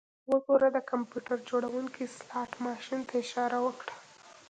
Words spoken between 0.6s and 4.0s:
د کمپیوټر جوړونکي سلاټ ماشین ته اشاره وکړه